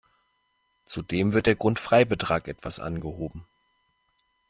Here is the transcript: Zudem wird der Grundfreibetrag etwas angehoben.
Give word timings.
Zudem 0.87 1.31
wird 1.31 1.45
der 1.45 1.53
Grundfreibetrag 1.53 2.47
etwas 2.47 2.79
angehoben. 2.79 3.45